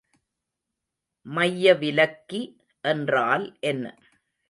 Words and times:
மையவிலக்கி 1.25 2.41
என்றால் 2.83 3.57
என்ன? 3.59 3.85